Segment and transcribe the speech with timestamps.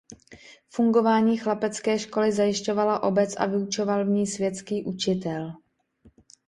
[0.69, 5.53] Fungování chlapecké školy zajišťovala obec a vyučoval v ní světský učitel.